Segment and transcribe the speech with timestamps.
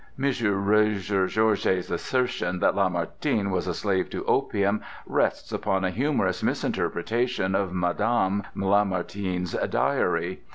[0.17, 0.25] M.
[0.31, 7.71] Rougegorge's assertion that Lamartine was a slave to opium rests upon a humorous misinterpretation of
[7.71, 8.41] Mme.
[8.55, 10.41] Lamartine's diary.